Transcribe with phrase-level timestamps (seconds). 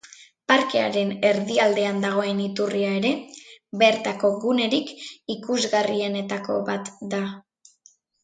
[0.51, 3.11] Parkearen erdialdean dagoen iturria ere
[3.83, 4.95] bertako gunerik
[5.35, 7.21] ikusgarrienetako bat da.